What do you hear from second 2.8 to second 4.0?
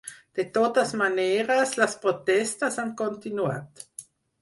han continuat.